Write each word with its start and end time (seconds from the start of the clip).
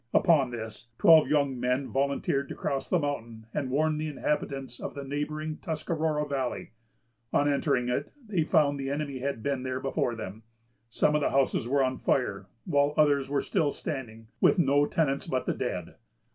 Upon 0.15 0.49
this, 0.49 0.87
twelve 0.97 1.27
young 1.27 1.59
men 1.59 1.87
volunteered 1.87 2.49
to 2.49 2.55
cross 2.55 2.89
the 2.89 2.97
mountain, 2.97 3.45
and 3.53 3.69
warn 3.69 3.99
the 3.99 4.07
inhabitants 4.07 4.79
of 4.79 4.95
the 4.95 5.03
neighboring 5.03 5.57
Tuscarora 5.61 6.27
valley. 6.27 6.71
On 7.31 7.47
entering 7.47 7.87
it, 7.87 8.11
they 8.27 8.43
found 8.43 8.79
that 8.79 8.83
the 8.85 8.89
enemy 8.89 9.19
had 9.19 9.43
been 9.43 9.61
there 9.61 9.79
before 9.79 10.15
them. 10.15 10.41
Some 10.89 11.13
of 11.13 11.21
the 11.21 11.29
houses 11.29 11.67
were 11.67 11.83
on 11.83 11.99
fire, 11.99 12.47
while 12.65 12.95
others 12.97 13.29
were 13.29 13.43
still 13.43 13.69
standing, 13.69 14.25
with 14.39 14.57
no 14.57 14.85
tenants 14.85 15.27
but 15.27 15.45
the 15.45 15.53
dead. 15.53 15.93